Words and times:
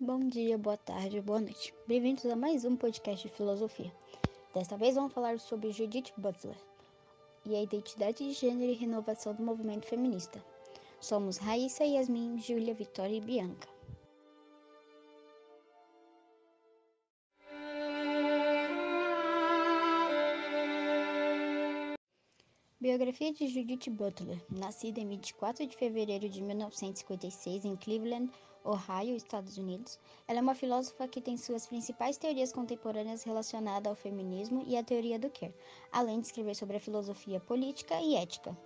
Bom 0.00 0.20
dia, 0.28 0.56
boa 0.56 0.76
tarde, 0.76 1.20
boa 1.20 1.40
noite. 1.40 1.74
Bem-vindos 1.84 2.24
a 2.26 2.36
mais 2.36 2.64
um 2.64 2.76
podcast 2.76 3.26
de 3.26 3.34
filosofia. 3.34 3.92
Desta 4.54 4.76
vez 4.76 4.94
vamos 4.94 5.12
falar 5.12 5.40
sobre 5.40 5.72
Judith 5.72 6.12
Butler 6.16 6.54
e 7.44 7.56
a 7.56 7.62
identidade 7.62 8.18
de 8.18 8.32
gênero 8.32 8.70
e 8.70 8.76
renovação 8.76 9.34
do 9.34 9.42
movimento 9.42 9.86
feminista. 9.86 10.40
Somos 11.00 11.36
Raíssa, 11.38 11.82
Yasmin, 11.82 12.38
Júlia, 12.38 12.74
Vitória 12.74 13.16
e 13.16 13.20
Bianca. 13.20 13.68
Biografia 22.80 23.32
de 23.32 23.48
Judith 23.48 23.90
Butler, 23.90 24.40
nascida 24.48 25.00
em 25.00 25.08
24 25.08 25.66
de 25.66 25.76
fevereiro 25.76 26.28
de 26.28 26.40
1956 26.40 27.64
em 27.64 27.74
Cleveland, 27.74 28.30
Ohio, 28.64 29.16
Estados 29.16 29.58
Unidos. 29.58 29.98
Ela 30.26 30.38
é 30.38 30.42
uma 30.42 30.54
filósofa 30.54 31.08
que 31.08 31.20
tem 31.20 31.36
suas 31.36 31.66
principais 31.66 32.16
teorias 32.16 32.52
contemporâneas 32.52 33.22
relacionadas 33.22 33.88
ao 33.88 33.94
feminismo 33.94 34.64
e 34.66 34.76
à 34.76 34.82
teoria 34.82 35.18
do 35.18 35.30
queer, 35.30 35.54
além 35.92 36.20
de 36.20 36.26
escrever 36.26 36.54
sobre 36.54 36.76
a 36.76 36.80
filosofia 36.80 37.40
política 37.40 38.00
e 38.00 38.14
ética. 38.16 38.56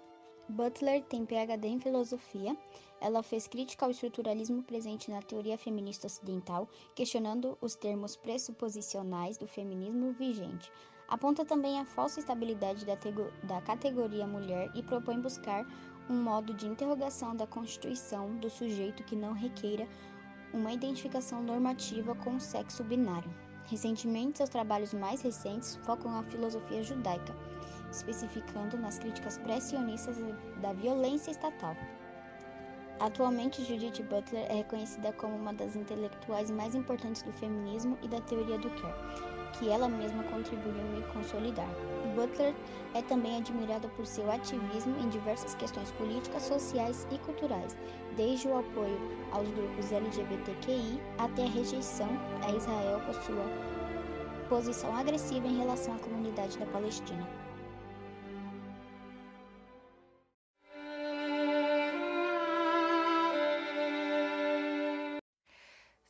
Butler 0.48 1.02
tem 1.04 1.24
PhD 1.24 1.68
em 1.68 1.80
filosofia. 1.80 2.56
Ela 3.00 3.22
fez 3.22 3.46
crítica 3.46 3.84
ao 3.84 3.90
estruturalismo 3.90 4.62
presente 4.62 5.10
na 5.10 5.22
teoria 5.22 5.56
feminista 5.56 6.06
ocidental, 6.06 6.68
questionando 6.94 7.56
os 7.60 7.74
termos 7.74 8.16
pressuposicionais 8.16 9.38
do 9.38 9.46
feminismo 9.46 10.12
vigente, 10.12 10.70
Aponta 11.12 11.44
também 11.44 11.78
a 11.78 11.84
falsa 11.84 12.20
estabilidade 12.20 12.86
da, 12.86 12.96
da 13.42 13.60
categoria 13.60 14.26
mulher 14.26 14.70
e 14.74 14.82
propõe 14.82 15.20
buscar 15.20 15.62
um 16.08 16.22
modo 16.22 16.52
de 16.54 16.66
interrogação 16.66 17.34
da 17.34 17.46
constituição 17.46 18.36
do 18.36 18.50
sujeito 18.50 19.04
que 19.04 19.16
não 19.16 19.32
requeira 19.32 19.86
uma 20.52 20.72
identificação 20.72 21.42
normativa 21.42 22.14
com 22.16 22.36
o 22.36 22.40
sexo 22.40 22.82
binário. 22.84 23.32
Recentemente, 23.66 24.38
seus 24.38 24.50
trabalhos 24.50 24.92
mais 24.92 25.22
recentes 25.22 25.76
focam 25.82 26.18
a 26.18 26.22
filosofia 26.24 26.82
judaica, 26.82 27.34
especificando 27.90 28.76
nas 28.76 28.98
críticas 28.98 29.38
pré-sionistas 29.38 30.16
da 30.60 30.72
violência 30.72 31.30
estatal. 31.30 31.76
Atualmente, 33.00 33.64
Judith 33.64 34.02
Butler 34.02 34.46
é 34.50 34.56
reconhecida 34.56 35.12
como 35.12 35.36
uma 35.36 35.54
das 35.54 35.74
intelectuais 35.74 36.50
mais 36.50 36.74
importantes 36.74 37.22
do 37.22 37.32
feminismo 37.32 37.98
e 38.02 38.08
da 38.08 38.20
teoria 38.20 38.58
do 38.58 38.70
queer 38.70 39.41
que 39.52 39.68
ela 39.68 39.88
mesma 39.88 40.22
contribuiu 40.24 40.98
em 40.98 41.02
consolidar. 41.12 41.68
Butler 42.14 42.54
é 42.94 43.02
também 43.02 43.38
admirada 43.38 43.88
por 43.90 44.06
seu 44.06 44.30
ativismo 44.30 44.96
em 44.98 45.08
diversas 45.08 45.54
questões 45.54 45.90
políticas, 45.92 46.42
sociais 46.42 47.06
e 47.10 47.18
culturais, 47.18 47.76
desde 48.16 48.48
o 48.48 48.58
apoio 48.58 48.98
aos 49.32 49.48
grupos 49.48 49.92
LGBTQI 49.92 51.00
até 51.18 51.44
a 51.44 51.48
rejeição 51.48 52.08
a 52.46 52.50
Israel 52.50 53.00
por 53.06 53.14
sua 53.14 53.44
posição 54.48 54.94
agressiva 54.94 55.46
em 55.46 55.58
relação 55.58 55.94
à 55.94 55.98
comunidade 55.98 56.58
da 56.58 56.66
Palestina. 56.66 57.26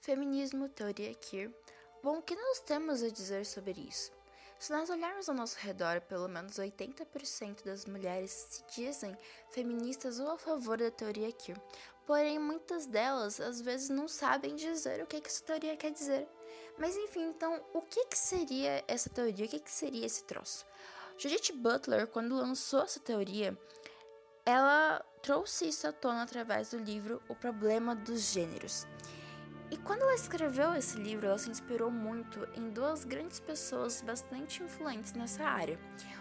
Feminismo, 0.00 0.68
teoria 0.68 1.14
queer 1.14 1.52
Bom, 2.03 2.19
o 2.19 2.22
que 2.22 2.34
nós 2.34 2.58
temos 2.58 3.00
a 3.00 3.08
dizer 3.08 3.47
sobre 3.47 3.81
isso? 3.89 4.11
Se 4.58 4.72
nós 4.72 4.91
olharmos 4.91 5.28
ao 5.28 5.36
nosso 5.36 5.56
redor, 5.58 6.00
pelo 6.00 6.28
menos 6.28 6.56
80% 6.56 7.64
das 7.64 7.86
mulheres 7.86 8.31
se 8.31 8.64
dizem 8.75 9.17
feministas 9.50 10.19
ou 10.19 10.30
a 10.30 10.39
favor 10.39 10.78
da 10.78 10.91
teoria 10.91 11.30
queer. 11.30 11.61
Porém, 12.05 12.41
muitas 12.41 12.86
delas 12.86 13.41
às 13.41 13.61
vezes 13.61 13.89
não 13.89 14.08
sabem 14.08 14.56
dizer 14.56 15.00
o 15.00 15.06
que, 15.06 15.20
que 15.20 15.28
essa 15.28 15.45
teoria 15.45 15.77
quer 15.77 15.92
dizer. 15.92 16.28
Mas 16.77 16.97
enfim, 16.97 17.23
então, 17.23 17.64
o 17.73 17.80
que, 17.83 18.06
que 18.06 18.19
seria 18.19 18.83
essa 18.89 19.08
teoria? 19.08 19.47
O 19.47 19.48
que, 19.48 19.61
que 19.61 19.70
seria 19.70 20.05
esse 20.05 20.25
troço? 20.25 20.67
Judith 21.17 21.53
Butler, 21.53 22.08
quando 22.08 22.34
lançou 22.34 22.83
essa 22.83 22.98
teoria, 22.98 23.57
ela 24.45 25.05
trouxe 25.23 25.68
isso 25.68 25.86
à 25.86 25.92
tona 25.92 26.24
através 26.24 26.70
do 26.70 26.79
livro 26.79 27.23
O 27.29 27.35
Problema 27.36 27.95
dos 27.95 28.33
Gêneros. 28.33 28.86
E 29.72 29.77
quando 29.78 30.02
ela 30.02 30.14
escreveu 30.14 30.74
esse 30.74 30.98
livro, 30.98 31.27
ela 31.27 31.38
se 31.38 31.48
inspirou 31.48 31.90
muito 31.90 32.46
em 32.55 32.68
duas 32.68 33.06
grandes 33.06 33.40
pessoas 33.40 34.02
bastante 34.02 34.62
influentes 34.62 35.14
nessa 35.14 35.44
área. 35.44 35.78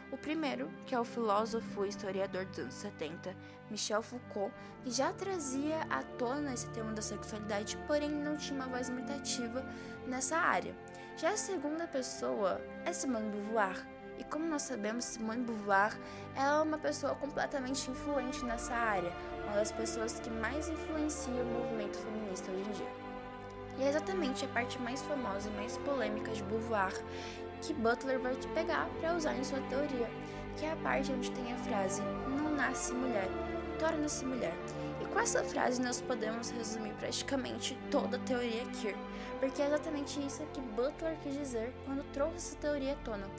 O 0.10 0.16
primeiro, 0.18 0.72
que 0.86 0.96
é 0.96 1.00
o 1.00 1.04
filósofo 1.04 1.84
e 1.84 1.90
historiador 1.90 2.46
dos 2.46 2.60
anos 2.60 2.74
70, 2.76 3.36
Michel 3.70 4.02
Foucault, 4.02 4.56
que 4.82 4.90
já 4.90 5.12
trazia 5.12 5.82
à 5.90 6.02
tona 6.02 6.54
esse 6.54 6.70
tema 6.70 6.94
da 6.94 7.02
sexualidade, 7.02 7.78
porém 7.88 8.10
não 8.10 8.38
tinha 8.38 8.58
uma 8.58 8.70
voz 8.70 8.90
muito 8.90 9.12
ativa 9.12 9.66
nessa 10.08 10.38
área. 10.38 10.74
Já 11.18 11.32
a 11.32 11.38
segunda 11.38 11.86
pessoa 11.86 12.62
é 12.86 12.94
Simone 12.94 13.32
de 13.32 13.38
Beauvoir, 13.38 13.86
e 14.18 14.24
como 14.24 14.46
nós 14.46 14.62
sabemos, 14.62 15.04
Simone 15.04 15.44
Beauvoir 15.44 16.00
é 16.38 16.50
uma 16.62 16.78
pessoa 16.78 17.16
completamente 17.16 17.92
influente 17.92 18.46
nessa 18.46 18.74
área, 18.74 19.12
uma 19.44 19.56
das 19.56 19.74
pessoas 19.74 20.22
que 20.22 20.30
mais 20.30 20.70
influencia 20.70 21.34
o 21.34 21.46
movimento 21.48 21.98
feminista 21.98 22.50
hoje 22.50 22.62
em 22.62 22.72
dia. 22.72 23.01
E 23.78 23.84
é 23.84 23.90
exatamente 23.90 24.46
a 24.46 24.48
parte 24.50 24.80
mais 24.80 25.02
famosa 25.02 25.50
e 25.50 25.54
mais 25.54 25.78
polêmica 25.80 26.32
de 26.32 26.44
Beauvoir 26.44 26.94
que 27.62 27.74
Butler 27.74 28.20
vai 28.20 28.36
te 28.36 28.48
pegar 28.50 28.90
para 29.00 29.16
usar 29.16 29.36
em 29.36 29.44
sua 29.44 29.62
teoria, 29.62 30.10
que 30.58 30.66
é 30.66 30.72
a 30.72 30.76
parte 30.78 31.12
onde 31.12 31.32
tem 31.32 31.54
a 31.54 31.58
frase 31.58 32.02
não 32.28 32.52
nasce 32.52 32.94
mulher, 32.94 33.28
torna-se 33.80 34.26
mulher. 34.26 34.54
E 35.02 35.06
com 35.06 35.20
essa 35.20 35.44
frase 35.44 35.82
nós 35.82 36.02
podemos 36.02 36.50
resumir 36.50 36.94
praticamente 36.96 37.78
toda 37.90 38.18
a 38.18 38.20
teoria 38.20 38.66
queer, 38.80 38.96
porque 39.40 39.62
é 39.62 39.68
exatamente 39.68 40.20
isso 40.26 40.46
que 40.54 40.62
Butler 40.62 41.18
quis 41.22 41.36
dizer 41.36 41.74
quando 41.86 42.04
trouxe 42.12 42.36
essa 42.36 42.56
teoria 42.58 42.94
à 42.94 42.96
tona. 42.98 43.30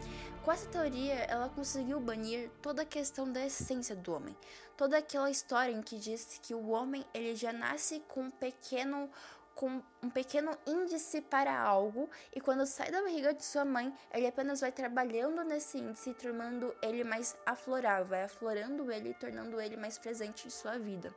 Com 0.44 0.50
essa 0.50 0.68
teoria, 0.68 1.14
ela 1.14 1.48
conseguiu 1.48 2.00
banir 2.00 2.50
toda 2.60 2.82
a 2.82 2.86
questão 2.86 3.30
da 3.30 3.46
essência 3.46 3.94
do 3.94 4.12
homem, 4.12 4.36
toda 4.76 4.98
aquela 4.98 5.30
história 5.30 5.70
em 5.70 5.80
que 5.80 5.96
diz 5.96 6.40
que 6.42 6.52
o 6.52 6.70
homem 6.70 7.04
ele 7.14 7.36
já 7.36 7.52
nasce 7.52 8.02
com 8.08 8.22
um 8.22 8.30
pequeno 8.30 9.08
com 9.54 9.82
um 10.02 10.10
pequeno 10.10 10.56
índice 10.66 11.20
para 11.20 11.58
algo 11.58 12.08
e 12.34 12.40
quando 12.40 12.66
sai 12.66 12.90
da 12.90 13.02
barriga 13.02 13.32
de 13.32 13.44
sua 13.44 13.64
mãe, 13.64 13.92
ele 14.12 14.26
apenas 14.26 14.60
vai 14.60 14.72
trabalhando 14.72 15.44
nesse 15.44 15.78
índice, 15.78 16.14
tornando 16.14 16.74
ele 16.82 17.04
mais 17.04 17.36
aflorável, 17.46 18.06
vai 18.06 18.22
aflorando 18.24 18.90
ele 18.90 19.10
e 19.10 19.14
tornando 19.14 19.60
ele 19.60 19.76
mais 19.76 19.98
presente 19.98 20.46
em 20.46 20.50
sua 20.50 20.78
vida. 20.78 21.14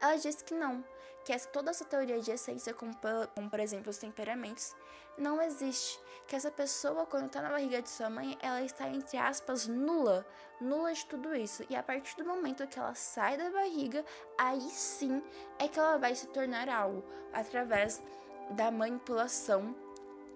Ela 0.00 0.16
diz 0.16 0.42
que 0.42 0.54
não, 0.54 0.84
que 1.24 1.36
toda 1.48 1.70
essa 1.70 1.84
teoria 1.84 2.20
de 2.20 2.30
essência, 2.30 2.74
como, 2.74 2.94
como 3.34 3.50
por 3.50 3.60
exemplo 3.60 3.90
os 3.90 3.98
temperamentos, 3.98 4.74
não 5.16 5.40
existe. 5.40 6.00
Que 6.26 6.36
essa 6.36 6.50
pessoa, 6.50 7.06
quando 7.06 7.26
está 7.26 7.42
na 7.42 7.50
barriga 7.50 7.82
de 7.82 7.90
sua 7.90 8.08
mãe, 8.08 8.38
ela 8.40 8.62
está, 8.62 8.88
entre 8.88 9.16
aspas, 9.16 9.66
nula, 9.66 10.24
nula 10.60 10.92
de 10.92 11.04
tudo 11.06 11.34
isso. 11.34 11.64
E 11.68 11.74
a 11.74 11.82
partir 11.82 12.16
do 12.16 12.24
momento 12.24 12.66
que 12.68 12.78
ela 12.78 12.94
sai 12.94 13.36
da 13.36 13.50
barriga, 13.50 14.04
aí 14.38 14.60
sim 14.70 15.22
é 15.58 15.66
que 15.66 15.78
ela 15.78 15.98
vai 15.98 16.14
se 16.14 16.28
tornar 16.28 16.68
algo, 16.68 17.04
através 17.32 18.02
da 18.50 18.70
manipulação 18.70 19.74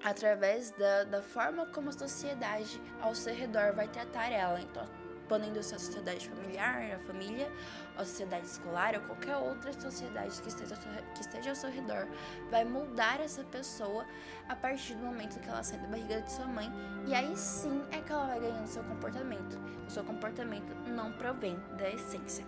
através 0.05 0.71
da, 0.73 1.05
da 1.05 1.23
forma 1.23 1.65
como 1.67 1.89
a 1.89 1.93
sociedade 1.93 2.81
ao 3.01 3.15
seu 3.15 3.35
redor 3.35 3.73
vai 3.73 3.89
tratar 3.89 4.31
ela. 4.31 4.61
Então, 4.61 4.85
podendo 5.29 5.63
ser 5.63 5.77
a 5.77 5.79
sociedade 5.79 6.29
familiar, 6.29 6.95
a 6.95 6.99
família, 7.01 7.51
a 7.97 8.05
sociedade 8.05 8.47
escolar 8.47 8.95
ou 8.95 9.01
qualquer 9.03 9.37
outra 9.37 9.73
sociedade 9.73 10.41
que 10.41 10.49
esteja, 10.49 10.77
que 11.15 11.21
esteja 11.21 11.51
ao 11.51 11.57
seu 11.57 11.71
redor, 11.71 12.07
vai 12.51 12.65
moldar 12.65 13.21
essa 13.21 13.43
pessoa 13.45 14.07
a 14.49 14.57
partir 14.57 14.95
do 14.95 15.05
momento 15.05 15.41
que 15.41 15.49
ela 15.49 15.63
sai 15.63 15.79
da 15.79 15.89
barriga 15.89 16.21
de 16.21 16.33
sua 16.33 16.47
mãe, 16.47 16.71
e 17.07 17.15
aí 17.15 17.37
sim 17.37 17.83
é 17.91 18.01
que 18.01 18.13
ela 18.13 18.27
vai 18.27 18.41
ganhando 18.41 18.67
seu 18.67 18.83
comportamento. 18.85 19.59
O 19.87 19.91
seu 19.91 20.05
comportamento 20.05 20.75
não 20.89 21.13
provém 21.13 21.57
da 21.77 21.89
essência. 21.89 22.45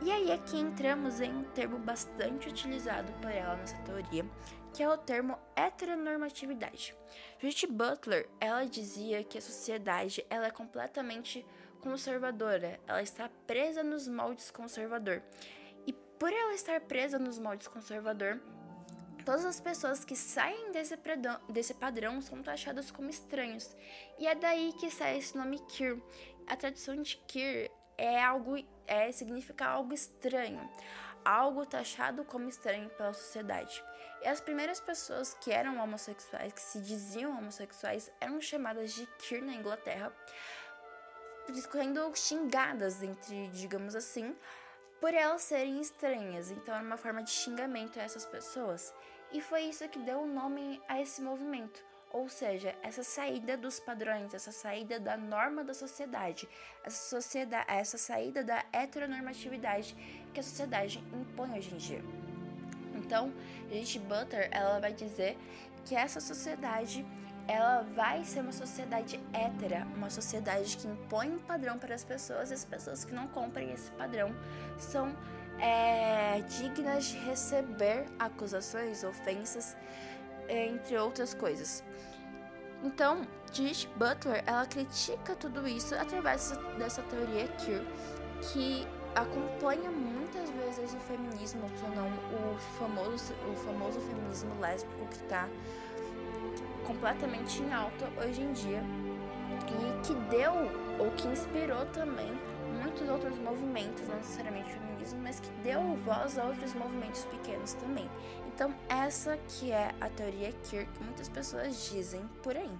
E 0.00 0.12
aí 0.12 0.30
aqui 0.30 0.56
entramos 0.56 1.20
em 1.20 1.32
um 1.32 1.42
termo 1.42 1.78
bastante 1.78 2.48
utilizado 2.48 3.12
por 3.14 3.30
ela 3.30 3.56
nessa 3.56 3.76
teoria, 3.78 4.24
que 4.72 4.82
é 4.82 4.88
o 4.88 4.96
termo 4.96 5.36
heteronormatividade. 5.56 6.94
Judith 7.40 7.66
Butler, 7.66 8.28
ela 8.40 8.64
dizia 8.64 9.24
que 9.24 9.38
a 9.38 9.42
sociedade 9.42 10.24
ela 10.30 10.46
é 10.46 10.50
completamente 10.50 11.44
conservadora, 11.88 12.78
ela 12.86 13.02
está 13.02 13.30
presa 13.46 13.82
nos 13.82 14.06
moldes 14.06 14.50
conservador. 14.50 15.22
E 15.86 15.92
por 16.18 16.30
ela 16.30 16.52
estar 16.52 16.78
presa 16.82 17.18
nos 17.18 17.38
moldes 17.38 17.66
conservador, 17.66 18.38
todas 19.24 19.46
as 19.46 19.58
pessoas 19.58 20.04
que 20.04 20.14
saem 20.14 20.70
desse, 20.70 20.98
padrão, 20.98 21.40
desse 21.48 21.72
padrão 21.72 22.20
são 22.20 22.42
taxadas 22.42 22.90
como 22.90 23.08
estranhos. 23.08 23.74
E 24.18 24.26
é 24.26 24.34
daí 24.34 24.74
que 24.78 24.90
sai 24.90 25.16
esse 25.16 25.34
nome 25.34 25.58
queer. 25.60 25.98
A 26.46 26.56
tradução 26.56 26.94
de 27.00 27.16
queer 27.26 27.70
é 27.96 28.22
algo 28.22 28.56
é 28.86 29.10
significa 29.10 29.66
algo 29.66 29.94
estranho, 29.94 30.60
algo 31.24 31.64
taxado 31.64 32.22
como 32.22 32.50
estranho 32.50 32.90
pela 32.90 33.14
sociedade. 33.14 33.82
E 34.22 34.28
as 34.28 34.40
primeiras 34.40 34.80
pessoas 34.80 35.34
que 35.40 35.52
eram 35.52 35.78
homossexuais, 35.78 36.52
que 36.52 36.60
se 36.60 36.80
diziam 36.80 37.38
homossexuais, 37.38 38.10
eram 38.20 38.40
chamadas 38.40 38.92
de 38.92 39.06
queer 39.18 39.42
na 39.42 39.54
Inglaterra, 39.54 40.12
sendo 41.54 42.14
xingadas 42.14 43.02
entre, 43.02 43.48
digamos 43.48 43.94
assim, 43.94 44.34
por 45.00 45.14
elas 45.14 45.42
serem 45.42 45.80
estranhas. 45.80 46.50
Então 46.50 46.74
era 46.74 46.84
uma 46.84 46.96
forma 46.96 47.22
de 47.22 47.30
xingamento 47.30 47.98
a 47.98 48.02
essas 48.02 48.26
pessoas. 48.26 48.94
E 49.32 49.40
foi 49.40 49.62
isso 49.62 49.88
que 49.88 49.98
deu 49.98 50.20
o 50.20 50.26
nome 50.26 50.80
a 50.88 51.00
esse 51.00 51.20
movimento, 51.20 51.84
ou 52.10 52.30
seja, 52.30 52.74
essa 52.82 53.02
saída 53.02 53.58
dos 53.58 53.78
padrões, 53.78 54.32
essa 54.32 54.50
saída 54.50 54.98
da 54.98 55.18
norma 55.18 55.62
da 55.62 55.74
sociedade, 55.74 56.48
essa, 56.82 57.10
sociedade, 57.10 57.66
essa 57.68 57.98
saída 57.98 58.42
da 58.42 58.64
heteronormatividade 58.72 59.94
que 60.32 60.40
a 60.40 60.42
sociedade 60.42 60.98
impõe 61.12 61.58
hoje 61.58 61.74
em 61.74 61.76
dia. 61.76 62.02
Então, 62.94 63.32
Judith 63.70 63.98
Butler, 64.00 64.48
ela 64.50 64.80
vai 64.80 64.94
dizer 64.94 65.36
que 65.84 65.94
essa 65.94 66.20
sociedade 66.20 67.04
ela 67.48 67.82
vai 67.96 68.22
ser 68.24 68.40
uma 68.40 68.52
sociedade 68.52 69.18
hétera, 69.32 69.86
uma 69.96 70.10
sociedade 70.10 70.76
que 70.76 70.86
impõe 70.86 71.30
um 71.30 71.38
padrão 71.38 71.78
para 71.78 71.94
as 71.94 72.04
pessoas 72.04 72.50
e 72.50 72.54
as 72.54 72.64
pessoas 72.64 73.06
que 73.06 73.14
não 73.14 73.26
comprem 73.26 73.72
esse 73.72 73.90
padrão 73.92 74.36
são 74.76 75.16
é, 75.58 76.42
dignas 76.42 77.06
de 77.06 77.18
receber 77.18 78.04
acusações, 78.18 79.02
ofensas, 79.02 79.74
entre 80.46 80.98
outras 80.98 81.32
coisas. 81.32 81.82
Então, 82.84 83.26
Judith 83.52 83.88
Butler, 83.96 84.44
ela 84.46 84.66
critica 84.66 85.34
tudo 85.34 85.66
isso 85.66 85.94
através 85.94 86.52
dessa 86.78 87.02
teoria 87.02 87.48
queer, 87.48 87.82
que 88.52 88.86
acompanha 89.14 89.90
muitas 89.90 90.50
vezes 90.50 90.94
o 90.94 91.00
feminismo, 91.00 91.62
ou 91.82 91.90
não 91.90 92.08
o 92.08 92.58
famoso, 92.78 93.32
o 93.50 93.56
famoso 93.56 94.00
feminismo 94.00 94.60
lésbico 94.60 95.06
que 95.06 95.16
está 95.16 95.48
completamente 96.88 97.62
em 97.62 97.72
alta 97.72 98.08
hoje 98.24 98.40
em 98.40 98.52
dia 98.52 98.82
e 99.68 100.06
que 100.06 100.14
deu 100.30 100.52
ou 100.98 101.10
que 101.12 101.28
inspirou 101.28 101.84
também 101.92 102.32
muitos 102.82 103.06
outros 103.08 103.38
movimentos, 103.38 104.08
não 104.08 104.16
necessariamente 104.16 104.70
feminismo, 104.70 105.20
mas 105.20 105.38
que 105.38 105.50
deu 105.62 105.80
voz 105.96 106.38
a 106.38 106.44
outros 106.44 106.72
movimentos 106.74 107.26
pequenos 107.26 107.74
também. 107.74 108.08
Então, 108.46 108.74
essa 108.88 109.36
que 109.36 109.70
é 109.70 109.94
a 110.00 110.08
teoria 110.08 110.52
queer 110.68 110.86
que 110.86 111.04
muitas 111.04 111.28
pessoas 111.28 111.90
dizem 111.90 112.26
por 112.42 112.56
aí. 112.56 112.78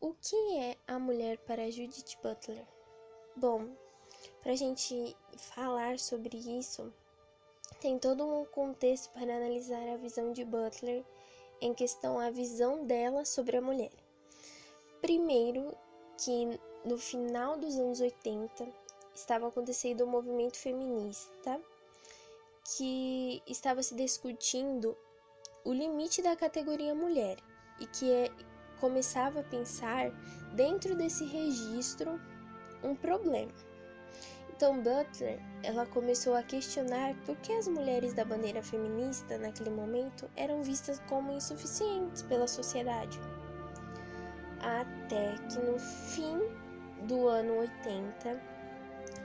O 0.00 0.14
que 0.14 0.58
é 0.58 0.76
a 0.86 0.98
mulher 0.98 1.38
para 1.38 1.70
Judith 1.70 2.16
Butler? 2.22 2.66
Bom, 3.36 3.68
para 4.46 4.52
a 4.52 4.56
gente 4.56 5.16
falar 5.36 5.98
sobre 5.98 6.36
isso, 6.36 6.94
tem 7.80 7.98
todo 7.98 8.24
um 8.24 8.44
contexto 8.44 9.10
para 9.10 9.22
analisar 9.22 9.82
a 9.88 9.96
visão 9.96 10.32
de 10.32 10.44
Butler 10.44 11.04
em 11.60 11.74
questão 11.74 12.20
a 12.20 12.30
visão 12.30 12.86
dela 12.86 13.24
sobre 13.24 13.56
a 13.56 13.60
mulher. 13.60 13.90
Primeiro, 15.00 15.76
que 16.16 16.60
no 16.84 16.96
final 16.96 17.58
dos 17.58 17.76
anos 17.76 17.98
80 17.98 18.68
estava 19.12 19.48
acontecendo 19.48 20.04
um 20.04 20.10
movimento 20.10 20.56
feminista 20.56 21.60
que 22.76 23.42
estava 23.48 23.82
se 23.82 23.96
discutindo 23.96 24.96
o 25.64 25.72
limite 25.72 26.22
da 26.22 26.36
categoria 26.36 26.94
mulher 26.94 27.36
e 27.80 27.86
que 27.88 28.12
é, 28.12 28.30
começava 28.78 29.40
a 29.40 29.42
pensar 29.42 30.12
dentro 30.54 30.94
desse 30.94 31.24
registro 31.24 32.20
um 32.84 32.94
problema. 32.94 33.65
Então 34.56 34.80
Butler, 34.80 35.38
ela 35.62 35.84
começou 35.84 36.34
a 36.34 36.42
questionar 36.42 37.14
por 37.26 37.36
que 37.36 37.52
as 37.52 37.68
mulheres 37.68 38.14
da 38.14 38.24
bandeira 38.24 38.62
feminista 38.62 39.36
naquele 39.36 39.68
momento 39.68 40.30
eram 40.34 40.62
vistas 40.62 40.98
como 41.10 41.30
insuficientes 41.30 42.22
pela 42.22 42.48
sociedade. 42.48 43.20
Até 44.62 45.34
que 45.50 45.58
no 45.58 45.78
fim 45.78 46.38
do 47.06 47.28
ano 47.28 47.58
80 47.58 48.40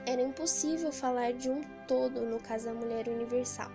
era 0.04 0.20
impossível 0.20 0.92
falar 0.92 1.32
de 1.32 1.48
um 1.48 1.62
todo 1.88 2.20
no 2.20 2.38
caso 2.38 2.66
da 2.66 2.74
mulher 2.74 3.08
universal. 3.08 3.70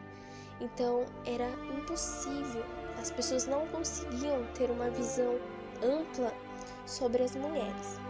Então 0.61 1.05
era 1.25 1.49
impossível, 1.75 2.63
as 2.99 3.09
pessoas 3.09 3.47
não 3.47 3.65
conseguiam 3.69 4.45
ter 4.53 4.69
uma 4.69 4.91
visão 4.91 5.39
ampla 5.81 6.31
sobre 6.85 7.23
as 7.23 7.35
mulheres. 7.35 8.06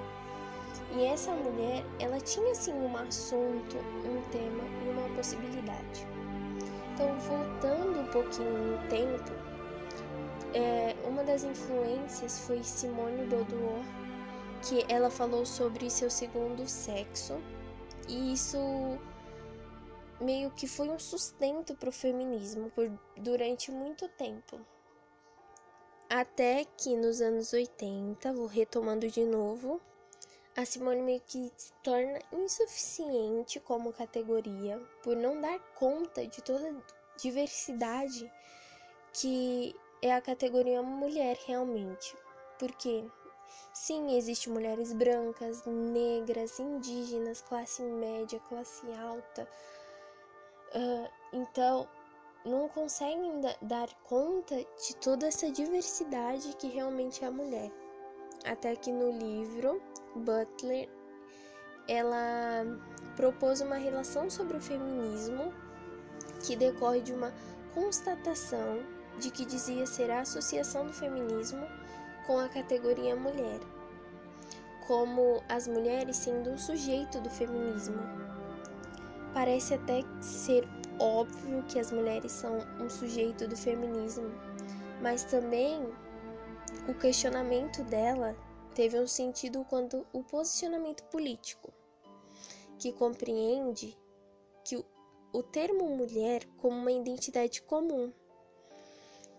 E 0.95 1.06
essa 1.06 1.31
mulher, 1.31 1.84
ela 2.00 2.19
tinha 2.19 2.56
sim 2.56 2.74
um 2.74 2.95
assunto, 2.98 3.78
um 4.06 4.22
tema 4.31 4.63
e 4.86 4.89
uma 4.89 5.16
possibilidade. 5.16 6.07
Então, 6.94 7.18
voltando 7.19 8.00
um 8.00 8.07
pouquinho 8.07 8.57
no 8.57 8.88
tempo, 8.88 9.31
é, 10.54 10.95
uma 11.06 11.24
das 11.24 11.44
influências 11.44 12.39
foi 12.39 12.63
Simone 12.63 13.28
Beauvoir, 13.28 13.84
que 14.68 14.86
ela 14.92 15.10
falou 15.10 15.45
sobre 15.45 15.89
seu 15.89 16.10
segundo 16.10 16.68
sexo, 16.68 17.40
e 18.07 18.33
isso 18.33 18.57
meio 20.19 20.50
que 20.51 20.68
foi 20.68 20.90
um 20.90 20.98
sustento 20.98 21.75
para 21.75 21.90
o 21.90 21.92
feminismo 21.92 22.72
por, 22.72 22.90
durante 23.18 23.72
muito 23.72 24.07
tempo. 24.10 24.60
Até 26.10 26.63
que 26.78 26.95
nos 26.95 27.22
anos 27.22 27.54
80, 27.54 28.33
vou 28.33 28.48
retomando 28.48 29.07
de 29.10 29.24
novo, 29.25 29.81
a 30.57 30.65
Simone 30.65 31.04
meio 31.04 31.21
que 31.21 31.54
se 31.56 31.71
torna 31.83 32.19
insuficiente 32.33 33.59
como 33.59 33.94
categoria 33.94 34.81
por 35.04 35.15
não 35.15 35.39
dar 35.39 35.59
conta 35.75 36.25
de 36.25 36.42
toda 36.42 36.68
a 36.68 37.18
diversidade 37.21 38.30
que 39.13 39.75
é 40.01 40.12
a 40.12 40.19
categoria 40.19 40.81
mulher 40.81 41.38
realmente. 41.45 42.18
Porque 42.57 43.06
sim, 43.71 44.18
existem 44.18 44.51
mulheres 44.51 44.94
brancas, 44.94 45.63
negras, 45.65 46.59
indígenas, 46.59 47.42
classe 47.42 47.83
média, 47.83 48.39
classe 48.50 48.92
alta. 48.94 49.48
Uh, 50.74 51.09
então, 51.33 51.88
não 52.44 52.68
conseguem 52.69 53.42
dar 53.62 53.94
conta 54.06 54.56
de 54.56 54.95
toda 54.95 55.27
essa 55.27 55.51
diversidade 55.51 56.56
que 56.57 56.68
realmente 56.68 57.24
é 57.24 57.27
a 57.27 57.31
mulher. 57.31 57.71
Até 58.44 58.75
que 58.75 58.92
no 58.92 59.12
livro 59.12 59.81
Butler, 60.18 60.90
ela 61.88 62.66
propôs 63.16 63.62
uma 63.62 63.75
relação 63.75 64.30
sobre 64.30 64.58
o 64.58 64.62
feminismo 64.62 65.54
que 66.46 66.56
decorre 66.56 67.02
de 67.02 67.14
uma 67.14 67.34
constatação 67.74 68.80
de 69.19 69.31
que 69.31 69.46
dizia 69.46 69.86
ser 69.86 70.12
a 70.12 70.22
associação 70.22 70.86
do 70.86 70.94
feminismo 70.94 71.66
com 72.25 72.38
a 72.38 72.50
categoria 72.50 73.16
mulher, 73.16 73.60
como 74.86 75.42
as 75.50 75.68
mulheres 75.68 76.18
sendo 76.18 76.52
um 76.52 76.58
sujeito 76.58 77.19
do 77.22 77.30
feminismo. 77.30 77.98
Parece 79.33 79.74
até 79.74 80.04
ser 80.21 80.68
óbvio 81.00 81.64
que 81.68 81.80
as 81.80 81.92
mulheres 81.92 82.31
são 82.31 82.59
um 82.80 82.90
sujeito 82.90 83.47
do 83.47 83.56
feminismo, 83.56 84.30
mas 85.02 85.24
também 85.24 85.88
o 86.88 86.94
questionamento 86.94 87.83
dela 87.83 88.36
teve 88.78 89.00
um 89.00 89.07
sentido 89.07 89.66
quanto 89.66 90.06
o 90.14 90.24
posicionamento 90.24 91.04
político, 91.06 91.74
que 92.78 92.92
compreende 92.92 93.98
que 94.64 94.78
o 95.34 95.42
termo 95.42 95.90
mulher 95.98 96.46
como 96.57 96.78
uma 96.78 96.92
identidade 96.92 97.60
comum. 97.64 98.14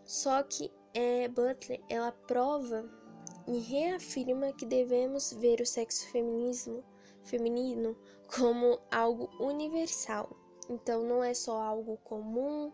Só 0.05 0.43
que 0.43 0.73
é, 0.93 1.29
Butler 1.29 1.81
ela 1.89 2.11
prova 2.11 2.85
e 3.47 3.61
reafirma 3.61 4.53
que 4.53 4.67
devemos 4.67 5.33
ver 5.35 5.61
o 5.61 5.67
sexo 5.67 6.09
feminismo, 6.09 6.83
feminino 7.23 7.97
como 8.37 8.81
algo 8.91 9.31
universal. 9.39 10.37
Então 10.69 11.05
não 11.05 11.23
é 11.23 11.33
só 11.33 11.63
algo 11.63 11.97
comum, 11.99 12.73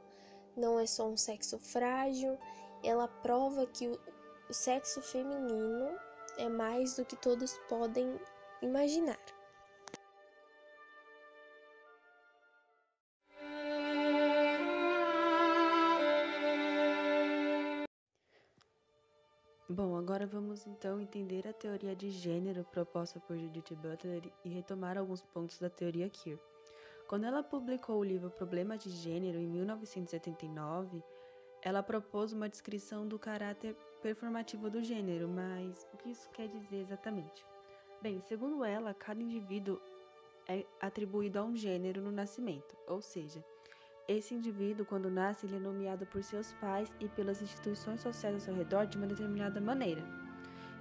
não 0.57 0.81
é 0.81 0.87
só 0.87 1.07
um 1.07 1.17
sexo 1.17 1.59
frágil. 1.59 2.39
Ela 2.83 3.07
prova 3.07 3.67
que 3.67 3.87
o, 3.87 4.01
o 4.49 4.55
sexo 4.55 5.03
feminino 5.03 5.95
é 6.39 6.49
mais 6.49 6.97
do 6.97 7.05
que 7.05 7.17
todos 7.17 7.57
podem 7.69 8.19
imaginar. 8.63 9.19
Bom, 19.69 19.97
agora 19.97 20.27
vamos 20.27 20.67
então 20.67 21.01
entender 21.01 21.49
a 21.49 21.53
teoria 21.53 21.97
de 21.97 22.09
gênero 22.11 22.63
proposta 22.65 23.19
por 23.19 23.37
Judith 23.37 23.75
Butler 23.75 24.23
e 24.45 24.49
retomar 24.49 24.97
alguns 24.97 25.23
pontos 25.23 25.59
da 25.59 25.69
teoria 25.69 26.09
queer. 26.09 26.39
Quando 27.09 27.25
ela 27.25 27.43
publicou 27.43 27.97
o 27.97 28.05
livro 28.05 28.31
Problema 28.31 28.79
de 28.79 28.91
Gênero 28.91 29.39
em 29.39 29.47
1979, 29.47 31.03
ela 31.61 31.83
propôs 31.83 32.33
uma 32.33 32.49
descrição 32.49 33.09
do 33.09 33.19
caráter 33.19 33.77
performativo 34.05 34.69
do 34.69 34.83
gênero, 34.83 35.27
mas 35.27 35.89
o 35.95 35.97
que 35.97 36.11
isso 36.11 36.29
quer 36.35 36.47
dizer 36.47 36.83
exatamente? 36.83 37.43
Bem, 38.03 38.21
segundo 38.21 38.63
ela, 38.63 38.93
cada 38.93 39.23
indivíduo 39.23 39.81
é 40.47 40.63
atribuído 40.79 41.39
a 41.39 41.43
um 41.43 41.57
gênero 41.57 42.03
no 42.03 42.13
nascimento, 42.13 42.77
ou 42.87 43.01
seja, 43.01 43.43
esse 44.07 44.35
indivíduo, 44.35 44.85
quando 44.85 45.09
nasce, 45.09 45.47
ele 45.47 45.57
é 45.57 45.59
nomeado 45.59 46.05
por 46.05 46.23
seus 46.23 46.53
pais 46.61 46.93
e 47.01 47.09
pelas 47.09 47.41
instituições 47.41 48.03
sociais 48.03 48.35
ao 48.35 48.41
seu 48.43 48.55
redor 48.55 48.85
de 48.85 48.99
uma 48.99 49.07
determinada 49.07 49.59
maneira. 49.59 50.05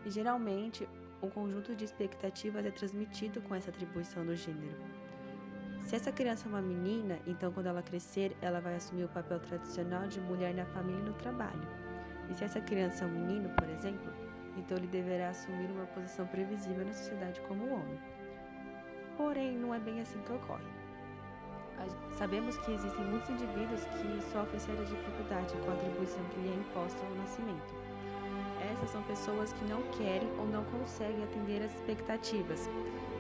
E 0.06 0.10
geralmente, 0.10 0.86
um 1.22 1.30
conjunto 1.30 1.74
de 1.74 1.86
expectativas 1.86 2.66
é 2.66 2.72
transmitido 2.72 3.42
com 3.44 3.56
essa 3.56 3.70
atribuição 3.70 4.26
do 4.26 4.36
gênero. 4.36 4.76
Se 5.80 5.96
essa 5.96 6.12
criança 6.12 6.46
é 6.46 6.50
uma 6.50 6.62
menina, 6.62 7.18
então 7.26 7.54
quando 7.54 7.68
ela 7.68 7.82
crescer, 7.82 8.36
ela 8.42 8.60
vai 8.60 8.76
assumir 8.76 9.06
o 9.06 9.10
papel 9.10 9.40
tradicional 9.40 10.08
de 10.08 10.20
mulher 10.20 10.54
na 10.54 10.66
família 10.66 11.00
e 11.00 11.06
no 11.06 11.14
trabalho. 11.14 11.83
E 12.30 12.34
se 12.34 12.44
essa 12.44 12.62
criança 12.62 13.04
é 13.04 13.08
um 13.08 13.12
menino, 13.12 13.50
por 13.50 13.70
exemplo, 13.70 14.12
então 14.58 14.78
ele 14.78 14.88
deverá 14.88 15.30
assumir 15.30 15.70
uma 15.72 15.86
posição 15.88 16.26
previsível 16.28 16.86
na 16.86 16.94
sociedade 16.94 17.42
como 17.42 17.74
homem. 17.74 18.00
Porém, 19.18 19.58
não 19.58 19.74
é 19.74 19.80
bem 19.80 20.02
assim 20.02 20.20
que 20.22 20.34
ocorre. 20.34 20.64
Sabemos 22.18 22.58
que 22.58 22.72
existem 22.72 23.06
muitos 23.06 23.30
indivíduos 23.30 23.84
que 23.86 24.32
sofrem 24.32 24.60
sérias 24.60 24.90
dificuldades 24.90 25.54
com 25.54 25.72
a 25.72 25.74
atribuição 25.74 26.24
que 26.26 26.40
lhe 26.40 26.50
é 26.50 26.56
imposta 26.56 27.06
ao 27.06 27.16
nascimento. 27.16 27.74
Essas 28.72 28.92
são 28.92 29.04
pessoas 29.04 29.52
que 29.54 29.66
não 29.66 29.82
querem 29.92 30.30
ou 30.40 30.46
não 30.48 30.64
conseguem 30.66 31.24
atender 31.24 31.64
às 31.64 31.74
expectativas, 31.76 32.70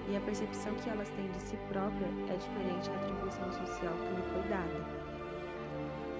e 0.07 0.15
a 0.15 0.21
percepção 0.21 0.73
que 0.75 0.89
elas 0.89 1.09
têm 1.09 1.29
de 1.31 1.41
si 1.41 1.57
própria 1.69 2.07
é 2.29 2.37
diferente 2.37 2.89
da 2.89 2.95
atribuição 2.97 3.51
social 3.51 3.93
que 3.93 4.15
lhe 4.15 4.21
foi 4.31 4.49
dada. 4.49 5.03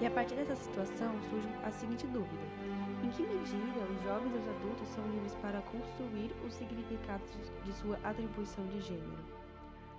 E 0.02 0.06
a 0.06 0.12
partir 0.12 0.36
dessa 0.36 0.56
situação 0.56 1.14
surge 1.30 1.48
a 1.64 1.72
seguinte 1.72 2.06
dúvida: 2.08 2.44
que 3.16 3.22
medida 3.22 3.80
os 3.92 4.02
jovens 4.02 4.34
e 4.34 4.38
os 4.40 4.48
adultos 4.48 4.88
são 4.90 5.08
livres 5.12 5.36
para 5.36 5.62
construir 5.62 6.32
os 6.44 6.54
significados 6.56 7.30
de 7.64 7.72
sua 7.74 7.98
atribuição 8.04 8.66
de 8.68 8.82
gênero? 8.82 9.24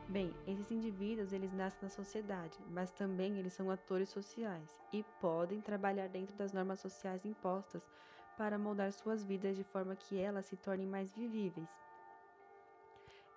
Bem, 0.09 0.35
esses 0.49 0.71
indivíduos 0.73 1.33
eles 1.33 1.53
nascem 1.53 1.79
na 1.83 1.89
sociedade, 1.89 2.59
mas 2.71 2.91
também 2.91 3.39
eles 3.39 3.53
são 3.53 3.71
atores 3.71 4.09
sociais 4.09 4.69
e 4.93 5.05
podem 5.21 5.61
trabalhar 5.61 6.09
dentro 6.09 6.35
das 6.35 6.53
normas 6.53 6.81
sociais 6.81 7.25
impostas 7.25 7.89
para 8.37 8.59
moldar 8.59 8.93
suas 8.93 9.25
vidas 9.25 9.57
de 9.57 9.63
forma 9.63 9.95
que 9.95 10.19
elas 10.19 10.47
se 10.47 10.57
tornem 10.57 10.87
mais 10.87 11.15
vivíveis. 11.15 11.71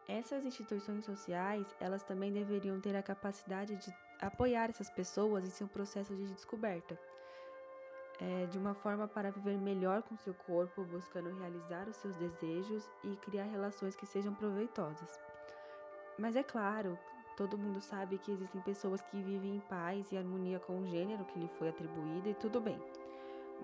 Essas 0.08 0.44
instituições 0.44 1.06
sociais, 1.06 1.68
elas 1.80 2.04
também 2.04 2.34
deveriam 2.34 2.82
ter 2.82 2.96
a 2.96 3.04
capacidade 3.04 3.76
de 3.76 3.94
apoiar 4.20 4.70
essas 4.70 4.90
pessoas 4.90 5.46
em 5.46 5.52
seu 5.52 5.68
processo 5.68 6.16
de 6.16 6.26
descoberta, 6.34 6.98
é, 8.20 8.46
de 8.48 8.58
uma 8.58 8.74
forma 8.74 9.08
para 9.08 9.32
viver 9.32 9.58
melhor 9.58 10.02
com 10.04 10.18
seu 10.18 10.34
corpo, 10.34 10.84
buscando 10.84 11.38
realizar 11.38 11.88
os 11.88 11.96
seus 11.98 12.16
desejos 12.16 12.90
e 13.04 13.16
criar 13.18 13.46
relações 13.46 13.96
que 13.96 14.06
sejam 14.06 14.34
proveitosas. 14.34 15.20
Mas 16.18 16.36
é 16.36 16.44
claro, 16.44 16.98
todo 17.36 17.58
mundo 17.58 17.80
sabe 17.80 18.18
que 18.18 18.32
existem 18.32 18.60
pessoas 18.62 19.02
que 19.02 19.22
vivem 19.22 19.58
em 19.58 19.60
paz 19.60 20.12
e 20.12 20.18
harmonia 20.18 20.60
com 20.60 20.80
o 20.80 20.88
gênero 20.88 21.26
que 21.26 21.40
lhe 21.40 21.48
foi 21.60 21.70
atribuído 21.70 22.30
e 22.30 22.34
tudo 22.34 22.60
bem. 22.60 22.82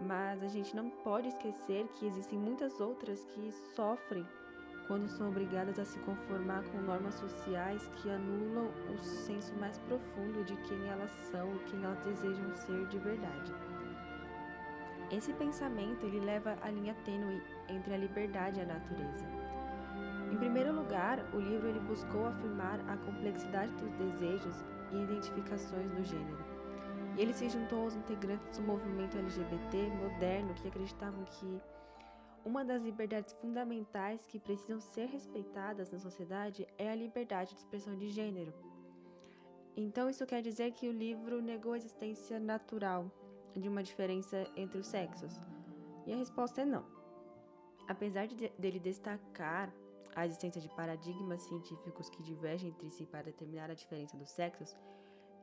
Mas 0.08 0.44
a 0.44 0.48
gente 0.48 0.76
não 0.76 0.90
pode 0.90 1.28
esquecer 1.28 1.88
que 1.96 2.06
existem 2.06 2.38
muitas 2.38 2.80
outras 2.80 3.26
que 3.26 3.52
sofrem 3.76 4.26
quando 4.88 5.08
são 5.08 5.30
obrigadas 5.30 5.80
a 5.80 5.86
se 5.86 5.98
conformar 6.00 6.64
com 6.66 6.82
normas 6.82 7.16
sociais 7.16 7.90
que 7.96 8.10
anulam 8.10 8.70
o 8.94 8.98
senso 8.98 9.56
mais 9.56 9.78
profundo 9.80 10.44
de 10.44 10.56
quem 10.68 10.88
elas 10.88 11.12
são 11.32 11.56
e 11.56 11.60
quem 11.70 11.84
elas 11.84 12.00
desejam 12.00 12.54
ser 12.56 12.86
de 12.88 13.00
verdade. 13.00 13.73
Esse 15.16 15.32
pensamento 15.34 16.08
ele 16.08 16.20
leva 16.20 16.58
a 16.64 16.72
linha 16.72 16.96
tênue 17.06 17.40
entre 17.70 17.94
a 17.94 17.98
liberdade 17.98 18.60
e 18.60 18.64
a 18.64 18.66
natureza. 18.66 19.28
Em 20.32 20.38
primeiro 20.38 20.74
lugar, 20.74 21.20
o 21.36 21.40
livro 21.40 21.68
ele 21.68 21.80
buscou 21.82 22.26
afirmar 22.26 22.80
a 22.90 22.98
complexidade 22.98 23.72
dos 23.76 23.92
desejos 23.94 24.66
e 24.92 25.04
identificações 25.04 25.92
do 25.92 26.04
gênero. 26.04 26.44
E 27.16 27.22
ele 27.22 27.32
se 27.32 27.48
juntou 27.48 27.84
aos 27.84 27.96
integrantes 27.96 28.58
do 28.58 28.64
movimento 28.64 29.16
LGBT 29.16 29.88
moderno 30.02 30.56
que 30.56 30.68
acreditavam 30.68 31.24
que 31.26 31.62
uma 32.44 32.66
das 32.66 32.82
liberdades 32.82 33.34
fundamentais 33.34 34.26
que 34.26 34.40
precisam 34.40 34.80
ser 34.80 35.06
respeitadas 35.06 35.92
na 35.92 36.00
sociedade 36.00 36.66
é 36.76 36.90
a 36.90 36.96
liberdade 36.96 37.52
de 37.52 37.60
expressão 37.60 37.96
de 37.96 38.10
gênero. 38.10 38.52
Então, 39.78 40.10
isso 40.10 40.26
quer 40.26 40.42
dizer 40.42 40.72
que 40.72 40.90
o 40.90 40.92
livro 40.92 41.40
negou 41.40 41.74
a 41.74 41.78
existência 41.78 42.40
natural 42.40 43.12
de 43.60 43.70
uma 43.70 43.84
diferença 43.84 44.46
entre 44.56 44.78
os 44.78 44.88
sexos? 44.88 45.40
E 46.06 46.14
a 46.14 46.18
resposta 46.18 46.62
é 46.62 46.66
não. 46.66 46.86
Apesar 47.88 48.28
de 48.28 48.50
dele 48.58 48.80
destacar 48.80 49.74
a 50.16 50.26
existência 50.26 50.62
de 50.62 50.70
paradigmas 50.70 51.42
científicos 51.44 52.10
que 52.10 52.24
divergem 52.24 52.70
entre 52.70 52.90
si 52.92 53.06
para 53.06 53.24
determinar 53.24 53.70
a 53.70 53.74
diferença 53.74 54.16
dos 54.16 54.30
sexos, 54.30 54.76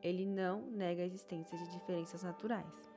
ele 0.02 0.24
não 0.24 0.62
nega 0.70 1.02
a 1.02 1.06
existência 1.06 1.56
de 1.58 1.70
diferenças 1.70 2.22
naturais. 2.22 2.90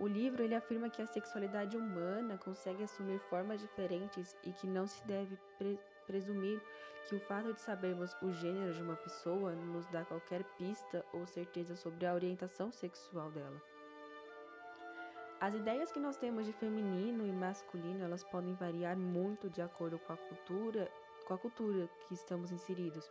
O 0.00 0.06
livro 0.06 0.42
ele 0.42 0.54
afirma 0.54 0.88
que 0.88 1.02
a 1.02 1.06
sexualidade 1.06 1.76
humana 1.76 2.38
consegue 2.38 2.84
assumir 2.84 3.18
formas 3.18 3.60
diferentes 3.60 4.36
e 4.44 4.52
que 4.52 4.66
não 4.66 4.86
se 4.86 5.04
deve 5.06 5.36
pre 5.58 5.78
presumir 6.06 6.62
que 7.06 7.16
o 7.16 7.20
fato 7.20 7.52
de 7.52 7.60
sabermos 7.60 8.14
o 8.22 8.32
gênero 8.32 8.72
de 8.72 8.82
uma 8.82 8.96
pessoa 8.96 9.54
nos 9.54 9.86
dá 9.88 10.04
qualquer 10.04 10.42
pista 10.56 11.04
ou 11.12 11.26
certeza 11.26 11.76
sobre 11.76 12.06
a 12.06 12.14
orientação 12.14 12.70
sexual 12.70 13.30
dela. 13.30 13.60
As 15.40 15.54
ideias 15.54 15.92
que 15.92 16.00
nós 16.00 16.16
temos 16.16 16.46
de 16.46 16.52
feminino 16.52 17.24
e 17.26 17.30
masculino, 17.30 18.04
elas 18.04 18.24
podem 18.24 18.54
variar 18.54 18.96
muito 18.96 19.48
de 19.48 19.62
acordo 19.62 19.98
com 20.00 20.12
a 20.12 20.16
cultura 20.16 20.90
com 21.28 21.34
a 21.34 21.38
cultura 21.38 21.88
que 22.06 22.14
estamos 22.14 22.50
inseridos. 22.50 23.08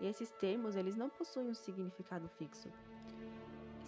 E 0.00 0.06
esses 0.08 0.30
termos, 0.32 0.74
eles 0.74 0.96
não 0.96 1.08
possuem 1.08 1.48
um 1.48 1.54
significado 1.54 2.28
fixo. 2.36 2.68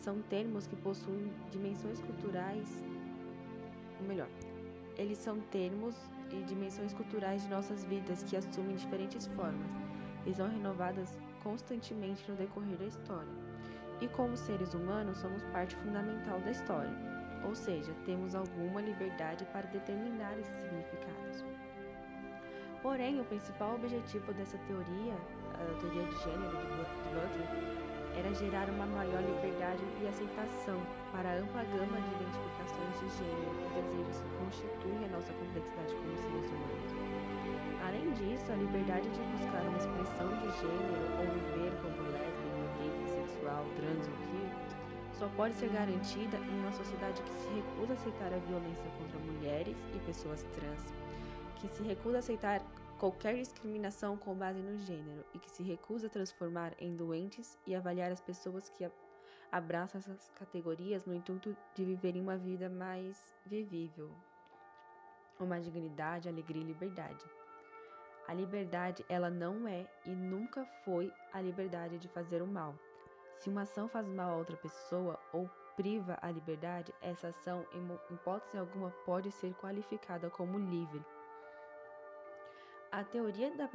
São 0.00 0.22
termos 0.22 0.68
que 0.68 0.76
possuem 0.76 1.32
dimensões 1.50 2.00
culturais, 2.00 2.68
ou 4.00 4.06
melhor, 4.06 4.28
eles 4.96 5.18
são 5.18 5.40
termos 5.50 5.96
e 6.30 6.42
dimensões 6.44 6.94
culturais 6.94 7.42
de 7.42 7.48
nossas 7.48 7.84
vidas 7.84 8.22
que 8.22 8.36
assumem 8.36 8.76
diferentes 8.76 9.26
formas 9.26 9.70
e 10.24 10.32
são 10.32 10.48
renovadas 10.48 11.18
constantemente 11.42 12.30
no 12.30 12.36
decorrer 12.36 12.78
da 12.78 12.86
história. 12.86 13.32
E 14.00 14.08
como 14.08 14.36
seres 14.36 14.72
humanos, 14.72 15.18
somos 15.18 15.42
parte 15.44 15.74
fundamental 15.76 16.40
da 16.40 16.50
história, 16.50 17.13
ou 17.44 17.54
seja, 17.54 17.92
temos 18.04 18.34
alguma 18.34 18.80
liberdade 18.80 19.44
para 19.52 19.66
determinar 19.68 20.36
esses 20.38 20.56
significados. 20.60 21.44
Porém, 22.82 23.20
o 23.20 23.24
principal 23.24 23.76
objetivo 23.76 24.32
dessa 24.34 24.58
teoria, 24.66 25.14
a 25.54 25.80
teoria 25.80 26.04
de 26.04 26.16
gênero 26.22 26.56
de 26.56 26.66
Butler, 26.76 27.84
era 28.16 28.32
gerar 28.34 28.68
uma 28.68 28.86
maior 28.86 29.22
liberdade 29.22 29.82
e 30.00 30.06
aceitação 30.06 30.78
para 31.10 31.30
a 31.30 31.34
ampla 31.34 31.64
gama 31.64 31.98
de 31.98 32.10
identificações 32.14 32.94
de 33.00 33.08
gênero 33.18 33.56
e 33.56 33.68
desejos 33.74 34.20
que 34.20 34.30
constituem 34.38 35.04
a 35.04 35.08
nossa 35.08 35.32
complexidade 35.32 35.94
como 35.94 36.16
seres 36.16 36.46
humanos. 36.52 36.92
Além 37.82 38.06
disso, 38.12 38.52
a 38.52 38.56
liberdade 38.56 39.08
de 39.08 39.20
buscar 39.32 39.62
uma 39.64 39.78
expressão 39.78 40.28
de 40.38 40.48
gênero 40.60 41.04
ou 41.18 41.26
viver 41.32 41.72
como 41.82 41.98
lésbica, 42.12 42.64
gay, 42.78 42.92
bissexual, 43.00 43.64
trans 43.76 44.06
ou 44.06 44.43
só 45.18 45.28
pode 45.36 45.54
ser 45.54 45.70
garantida 45.70 46.36
em 46.36 46.60
uma 46.60 46.72
sociedade 46.72 47.22
que 47.22 47.34
se 47.34 47.48
recusa 47.48 47.92
a 47.92 47.96
aceitar 47.96 48.32
a 48.32 48.38
violência 48.38 48.90
contra 48.98 49.18
mulheres 49.18 49.76
e 49.94 49.98
pessoas 50.06 50.42
trans 50.54 51.04
que 51.68 51.76
se 51.76 51.82
recusa 51.82 52.16
a 52.16 52.18
aceitar 52.18 52.62
qualquer 52.98 53.36
discriminação 53.36 54.16
com 54.16 54.34
base 54.34 54.60
no 54.60 54.78
gênero 54.78 55.24
e 55.34 55.38
que 55.38 55.50
se 55.50 55.62
recusa 55.62 56.06
a 56.06 56.10
transformar 56.10 56.74
em 56.78 56.94
doentes 56.94 57.58
e 57.66 57.74
avaliar 57.74 58.12
as 58.12 58.20
pessoas 58.20 58.68
que 58.68 58.88
abraçam 59.50 59.98
essas 59.98 60.30
categorias 60.34 61.06
no 61.06 61.14
intuito 61.14 61.56
de 61.74 61.84
viverem 61.84 62.20
uma 62.20 62.36
vida 62.36 62.68
mais 62.68 63.34
vivível, 63.46 64.10
uma 65.38 65.60
dignidade, 65.60 66.28
alegria 66.28 66.62
e 66.62 66.66
liberdade. 66.66 67.24
A 68.26 68.34
liberdade, 68.34 69.04
ela 69.08 69.30
não 69.30 69.68
é 69.68 69.86
e 70.04 70.10
nunca 70.10 70.64
foi 70.84 71.12
a 71.32 71.40
liberdade 71.40 71.98
de 71.98 72.08
fazer 72.08 72.42
o 72.42 72.46
mal. 72.46 72.74
Se 73.44 73.50
uma 73.50 73.62
ação 73.62 73.86
faz 73.86 74.08
mal 74.08 74.30
a 74.30 74.36
outra 74.36 74.56
pessoa 74.56 75.20
ou 75.30 75.50
priva 75.76 76.16
a 76.22 76.30
liberdade, 76.30 76.94
essa 77.02 77.28
ação, 77.28 77.66
em 77.74 78.14
hipótese 78.14 78.56
alguma, 78.56 78.90
pode 79.04 79.30
ser 79.30 79.52
qualificada 79.56 80.30
como 80.30 80.58
livre. 80.58 81.04
A 82.90 83.04
teoria 83.04 83.54
da 83.54 83.68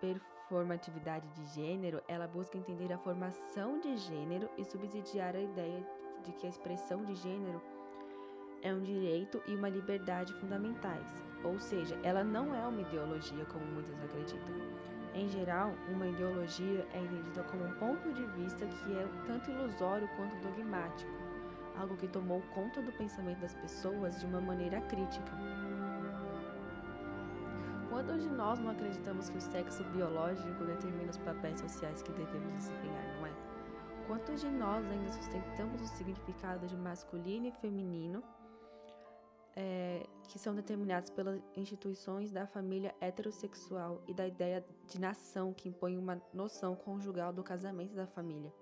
performatividade 0.00 1.28
de 1.28 1.44
gênero, 1.54 2.02
ela 2.08 2.26
busca 2.26 2.58
entender 2.58 2.92
a 2.92 2.98
formação 2.98 3.78
de 3.78 3.96
gênero 3.96 4.50
e 4.58 4.64
subsidiar 4.64 5.36
a 5.36 5.40
ideia 5.40 5.86
de 6.24 6.32
que 6.32 6.46
a 6.46 6.50
expressão 6.50 7.04
de 7.04 7.14
gênero 7.14 7.62
é 8.60 8.74
um 8.74 8.82
direito 8.82 9.40
e 9.46 9.54
uma 9.54 9.68
liberdade 9.68 10.34
fundamentais, 10.40 11.06
ou 11.44 11.60
seja, 11.60 11.96
ela 12.02 12.24
não 12.24 12.52
é 12.52 12.66
uma 12.66 12.80
ideologia 12.80 13.44
como 13.44 13.64
muitos 13.66 14.02
acreditam. 14.02 14.89
Em 15.14 15.28
geral, 15.28 15.74
uma 15.88 16.06
ideologia 16.06 16.86
é 16.94 17.00
entendida 17.00 17.42
como 17.44 17.64
um 17.64 17.72
ponto 17.74 18.12
de 18.12 18.24
vista 18.26 18.64
que 18.64 18.96
é 18.96 19.08
tanto 19.26 19.50
ilusório 19.50 20.08
quanto 20.16 20.36
dogmático, 20.36 21.10
algo 21.76 21.96
que 21.96 22.06
tomou 22.06 22.40
conta 22.54 22.80
do 22.80 22.92
pensamento 22.92 23.40
das 23.40 23.54
pessoas 23.54 24.20
de 24.20 24.26
uma 24.26 24.40
maneira 24.40 24.80
crítica. 24.82 25.32
Quantos 27.88 28.22
de 28.22 28.30
nós 28.30 28.60
não 28.60 28.70
acreditamos 28.70 29.28
que 29.28 29.38
o 29.38 29.40
sexo 29.40 29.82
biológico 29.84 30.64
determina 30.64 31.10
os 31.10 31.18
papéis 31.18 31.58
sociais 31.58 32.02
que 32.02 32.12
devemos 32.12 32.54
desempenhar, 32.54 33.04
não 33.18 33.26
é? 33.26 33.32
Quantos 34.06 34.40
de 34.40 34.48
nós 34.48 34.86
ainda 34.86 35.12
sustentamos 35.12 35.82
o 35.82 35.86
significado 35.88 36.68
de 36.68 36.76
masculino 36.76 37.46
e 37.46 37.52
feminino 37.52 38.22
é, 39.56 40.06
que 40.28 40.38
são 40.38 40.54
determinados 40.54 41.10
pelas 41.10 41.40
instituições 41.56 42.30
da 42.30 42.46
família 42.46 42.94
heterossexual 43.00 44.02
e 44.06 44.14
da 44.14 44.26
ideia 44.26 44.64
de 44.86 45.00
nação 45.00 45.52
que 45.52 45.68
impõe 45.68 45.96
uma 45.96 46.20
noção 46.32 46.76
conjugal 46.76 47.32
do 47.32 47.42
casamento 47.42 47.94
da 47.94 48.06
família. 48.06 48.52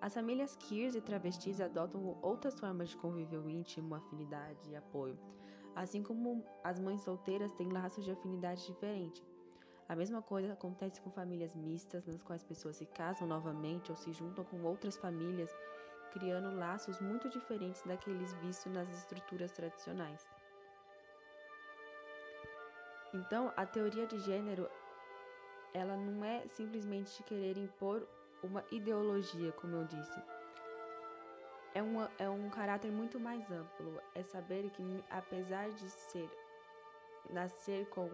As 0.00 0.14
famílias 0.14 0.56
queers 0.56 0.94
e 0.94 1.00
travestis 1.00 1.60
adotam 1.60 2.18
outras 2.20 2.58
formas 2.58 2.90
de 2.90 2.96
convívio 2.96 3.48
íntimo, 3.48 3.94
afinidade 3.94 4.70
e 4.70 4.76
apoio, 4.76 5.18
assim 5.74 6.02
como 6.02 6.44
as 6.62 6.78
mães 6.78 7.00
solteiras 7.02 7.52
têm 7.52 7.70
laços 7.70 8.04
de 8.04 8.10
afinidade 8.10 8.66
diferentes. 8.66 9.24
A 9.88 9.94
mesma 9.94 10.22
coisa 10.22 10.54
acontece 10.54 11.00
com 11.02 11.10
famílias 11.10 11.54
mistas, 11.54 12.06
nas 12.06 12.22
quais 12.22 12.42
pessoas 12.42 12.76
se 12.76 12.86
casam 12.86 13.28
novamente 13.28 13.90
ou 13.90 13.96
se 13.96 14.12
juntam 14.12 14.44
com 14.44 14.62
outras 14.62 14.96
famílias 14.96 15.54
criando 16.14 16.56
laços 16.56 17.00
muito 17.00 17.28
diferentes 17.28 17.82
daqueles 17.82 18.32
vistos 18.34 18.72
nas 18.72 18.88
estruturas 18.88 19.50
tradicionais. 19.50 20.26
Então, 23.12 23.52
a 23.56 23.66
teoria 23.66 24.06
de 24.06 24.18
gênero, 24.20 24.70
ela 25.72 25.96
não 25.96 26.24
é 26.24 26.46
simplesmente 26.48 27.16
de 27.16 27.22
querer 27.24 27.58
impor 27.58 28.06
uma 28.42 28.64
ideologia, 28.70 29.50
como 29.52 29.76
eu 29.76 29.84
disse. 29.84 30.22
É, 31.74 31.82
uma, 31.82 32.08
é 32.18 32.28
um 32.28 32.48
caráter 32.48 32.92
muito 32.92 33.18
mais 33.18 33.50
amplo. 33.50 34.00
É 34.14 34.22
saber 34.22 34.70
que, 34.70 35.04
apesar 35.10 35.70
de 35.70 35.90
ser 35.90 36.30
nascer 37.30 37.88
com, 37.88 38.08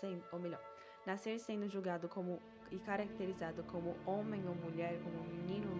sem, 0.00 0.22
ou 0.30 0.38
melhor, 0.38 0.62
nascer 1.06 1.38
sendo 1.38 1.68
julgado 1.68 2.08
como 2.08 2.40
e 2.70 2.78
caracterizado 2.78 3.62
como 3.64 3.96
homem 4.06 4.46
ou 4.48 4.54
mulher, 4.54 4.98
como 5.02 5.22
menino 5.24 5.70
ou 5.70 5.76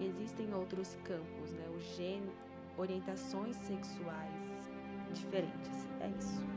existem 0.00 0.52
outros 0.54 0.96
campos, 1.04 1.52
né? 1.52 1.68
O 1.68 1.80
gênero, 1.80 2.32
orientações 2.76 3.56
sexuais 3.56 4.32
diferentes. 5.12 5.88
É 6.00 6.08
isso. 6.08 6.56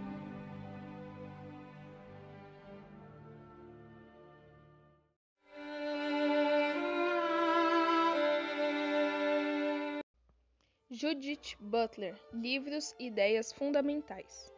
Judith 10.92 11.56
Butler 11.60 12.20
Livros 12.34 12.94
e 13.00 13.08
Ideias 13.08 13.54
Fundamentais. 13.54 14.52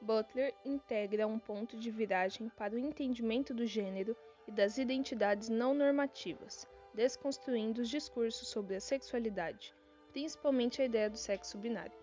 Butler 0.00 0.52
integra 0.64 1.26
um 1.26 1.38
ponto 1.38 1.78
de 1.78 1.90
viragem 1.90 2.48
para 2.48 2.74
o 2.74 2.78
entendimento 2.78 3.54
do 3.54 3.64
gênero 3.64 4.16
e 4.48 4.50
das 4.50 4.76
identidades 4.76 5.48
não 5.48 5.72
normativas, 5.72 6.66
desconstruindo 6.94 7.82
os 7.82 7.88
discursos 7.88 8.48
sobre 8.48 8.76
a 8.76 8.80
sexualidade, 8.80 9.74
principalmente 10.12 10.80
a 10.80 10.84
ideia 10.84 11.10
do 11.10 11.18
sexo 11.18 11.58
binário. 11.58 11.96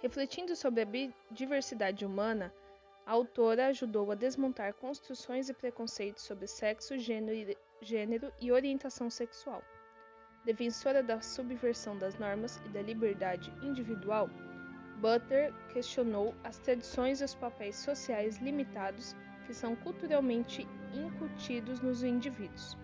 Refletindo 0.00 0.56
sobre 0.56 0.82
a 0.82 1.34
diversidade 1.34 2.06
humana, 2.06 2.54
a 3.04 3.12
autora 3.12 3.66
ajudou 3.66 4.10
a 4.10 4.14
desmontar 4.14 4.72
construções 4.74 5.48
e 5.48 5.54
preconceitos 5.54 6.22
sobre 6.22 6.46
sexo, 6.46 6.96
gênero, 6.96 8.32
e 8.40 8.52
orientação 8.52 9.10
sexual. 9.10 9.62
Defensora 10.44 11.02
da 11.02 11.20
subversão 11.20 11.98
das 11.98 12.18
normas 12.18 12.60
e 12.64 12.68
da 12.68 12.80
liberdade 12.80 13.52
individual, 13.62 14.30
Butler 15.00 15.52
questionou 15.72 16.34
as 16.44 16.58
tradições 16.58 17.20
e 17.20 17.24
os 17.24 17.34
papéis 17.34 17.76
sociais 17.76 18.38
limitados 18.38 19.16
que 19.46 19.52
são 19.52 19.74
culturalmente 19.74 20.66
incutidos 20.94 21.80
nos 21.80 22.02
indivíduos. 22.02 22.76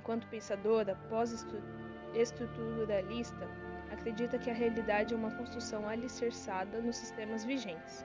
Enquanto 0.00 0.26
pensadora 0.28 0.96
pós-estruturalista, 1.10 3.46
acredita 3.92 4.38
que 4.38 4.48
a 4.48 4.54
realidade 4.54 5.12
é 5.12 5.16
uma 5.16 5.30
construção 5.32 5.86
alicerçada 5.86 6.80
nos 6.80 6.96
sistemas 6.96 7.44
vigentes. 7.44 8.02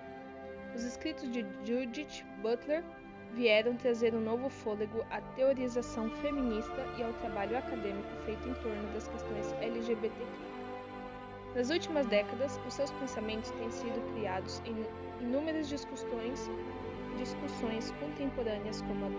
Os 0.75 0.83
escritos 0.83 1.31
de 1.31 1.45
Judith 1.63 2.25
Butler 2.41 2.83
vieram 3.33 3.77
trazer 3.77 4.13
um 4.13 4.19
novo 4.19 4.49
fôlego 4.49 5.05
à 5.09 5.21
teorização 5.37 6.09
feminista 6.17 6.85
e 6.97 7.03
ao 7.03 7.13
trabalho 7.13 7.57
acadêmico 7.57 8.13
feito 8.25 8.45
em 8.45 8.53
torno 8.55 8.93
das 8.93 9.07
questões 9.07 9.53
LGBTQ. 9.61 10.25
Nas 11.55 11.69
últimas 11.69 12.05
décadas, 12.07 12.59
os 12.67 12.73
seus 12.73 12.91
pensamentos 12.91 13.51
têm 13.51 13.71
sido 13.71 14.01
criados 14.13 14.61
em 14.65 14.75
inúmeras 15.23 15.69
discussões, 15.69 16.49
discussões 17.17 17.91
contemporâneas 17.91 18.81
como 18.81 19.05
a 19.05 19.09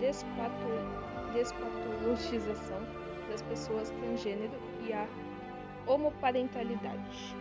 despatologização 1.33 2.79
das 3.29 3.41
pessoas 3.43 3.89
transgênero 3.89 4.53
e 4.87 4.93
a 4.93 5.07
homoparentalidade. 5.85 7.35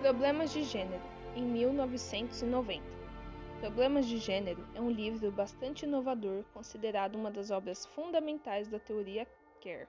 Problemas 0.00 0.52
de 0.52 0.62
Gênero, 0.62 1.02
em 1.34 1.42
1990. 1.42 2.82
Problemas 3.60 4.06
de 4.06 4.18
Gênero 4.18 4.64
é 4.74 4.80
um 4.80 4.90
livro 4.90 5.30
bastante 5.32 5.84
inovador, 5.84 6.44
considerado 6.54 7.16
uma 7.16 7.30
das 7.30 7.50
obras 7.50 7.84
fundamentais 7.86 8.68
da 8.68 8.78
teoria 8.78 9.26
queer. 9.60 9.88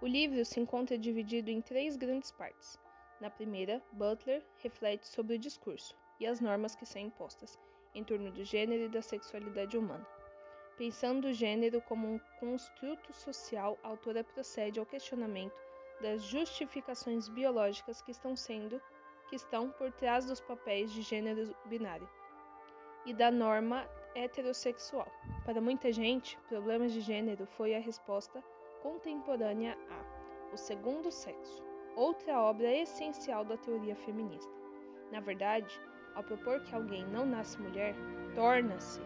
O 0.00 0.06
livro 0.06 0.42
se 0.44 0.58
encontra 0.58 0.96
dividido 0.96 1.50
em 1.50 1.60
três 1.60 1.96
grandes 1.96 2.30
partes. 2.30 2.78
Na 3.20 3.28
primeira, 3.28 3.82
Butler 3.92 4.42
reflete 4.56 5.06
sobre 5.06 5.36
o 5.36 5.38
discurso 5.38 5.94
e 6.18 6.26
as 6.26 6.40
normas 6.40 6.74
que 6.74 6.86
são 6.86 7.02
impostas 7.02 7.58
em 7.94 8.02
torno 8.02 8.30
do 8.30 8.44
gênero 8.44 8.84
e 8.84 8.88
da 8.88 9.02
sexualidade 9.02 9.76
humana. 9.76 10.06
Pensando 10.80 11.26
o 11.26 11.32
gênero 11.34 11.82
como 11.82 12.08
um 12.08 12.18
construto 12.38 13.12
social, 13.12 13.78
a 13.82 13.88
autora 13.88 14.24
procede 14.24 14.80
ao 14.80 14.86
questionamento 14.86 15.52
das 16.00 16.22
justificações 16.22 17.28
biológicas 17.28 18.00
que 18.00 18.10
estão 18.10 18.34
sendo 18.34 18.80
que 19.28 19.36
estão 19.36 19.70
por 19.72 19.92
trás 19.92 20.24
dos 20.24 20.40
papéis 20.40 20.90
de 20.90 21.02
gênero 21.02 21.54
binário 21.66 22.08
e 23.04 23.12
da 23.12 23.30
norma 23.30 23.86
heterossexual. 24.14 25.06
Para 25.44 25.60
muita 25.60 25.92
gente, 25.92 26.38
problemas 26.48 26.92
de 26.92 27.02
gênero 27.02 27.44
foi 27.44 27.74
a 27.74 27.78
resposta 27.78 28.42
contemporânea 28.82 29.76
a 29.90 30.54
O 30.54 30.56
Segundo 30.56 31.12
Sexo, 31.12 31.62
outra 31.94 32.40
obra 32.40 32.74
essencial 32.74 33.44
da 33.44 33.58
teoria 33.58 33.96
feminista. 33.96 34.50
Na 35.12 35.20
verdade, 35.20 35.78
ao 36.14 36.24
propor 36.24 36.62
que 36.62 36.74
alguém 36.74 37.06
não 37.08 37.26
nasce 37.26 37.60
mulher, 37.60 37.94
torna-se 38.34 38.98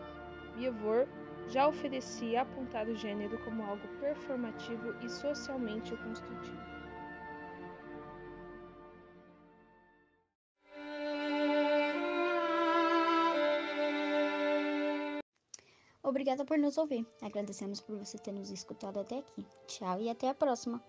Bievor 0.55 1.09
já 1.49 1.69
oferecia 1.69 2.43
apontar 2.43 2.89
o 2.89 2.97
gênero 2.97 3.39
como 3.45 3.63
algo 3.63 3.87
performativo 4.01 4.95
e 5.03 5.09
socialmente 5.09 5.97
construtivo. 5.97 6.75
Obrigada 16.03 16.45
por 16.45 16.59
nos 16.59 16.79
ouvir. 16.79 17.07
Agradecemos 17.21 17.81
por 17.81 17.97
você 17.99 18.19
ter 18.19 18.33
nos 18.33 18.51
escutado 18.51 19.01
até 19.01 19.19
aqui. 19.19 19.47
Tchau 19.67 20.01
e 20.01 20.11
até 20.11 20.29
a 20.29 20.35
próxima. 20.35 20.83